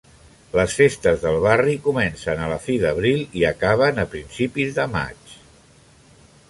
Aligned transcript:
Les 0.59 0.77
festes 0.77 1.19
del 1.25 1.37
barri 1.43 1.75
comencen 1.87 2.41
a 2.45 2.47
la 2.53 2.57
fi 2.65 2.79
d'abril 2.85 3.23
i 3.43 3.47
acaben 3.53 4.05
a 4.05 4.09
principis 4.17 4.75
de 4.81 4.89
maig. 4.97 5.39